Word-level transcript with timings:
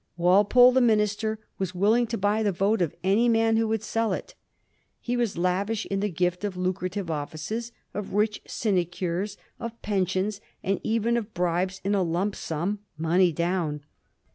Walpole, 0.17 0.71
the 0.71 0.81
minister, 0.81 1.37
was 1.59 1.75
willing 1.75 2.07
to 2.07 2.17
buy 2.17 2.41
the 2.41 2.51
vote 2.51 2.81
of 2.81 2.95
any 3.03 3.29
man 3.29 3.55
who 3.57 3.67
would 3.67 3.83
sell 3.83 4.13
it. 4.13 4.33
He 4.99 5.15
was 5.15 5.37
lavish 5.37 5.85
in 5.85 5.99
the 5.99 6.09
gift 6.09 6.43
of 6.43 6.57
lucrative 6.57 7.11
offices, 7.11 7.71
of 7.93 8.15
rich 8.15 8.41
sinecures, 8.47 9.37
of 9.59 9.79
pensions, 9.83 10.41
and 10.63 10.79
even 10.81 11.17
of 11.17 11.35
bribes 11.35 11.81
in 11.83 11.93
a 11.93 12.01
lump 12.01 12.35
sum, 12.35 12.79
money 12.97 13.31
down. 13.31 13.81